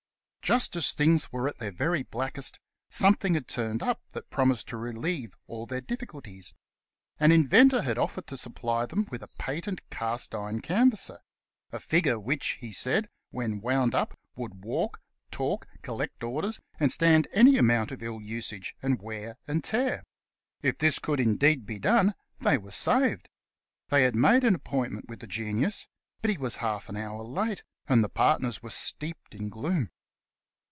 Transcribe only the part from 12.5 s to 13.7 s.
(he said) when